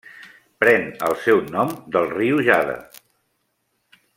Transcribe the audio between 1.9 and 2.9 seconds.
del riu Jade.